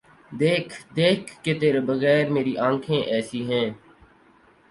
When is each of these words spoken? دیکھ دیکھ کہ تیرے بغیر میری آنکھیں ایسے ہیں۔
دیکھ 0.31 0.73
دیکھ 0.95 1.27
کہ 1.43 1.51
تیرے 1.59 1.79
بغیر 1.89 2.25
میری 2.35 2.53
آنکھیں 2.67 3.01
ایسے 3.13 3.39
ہیں۔ 3.49 3.67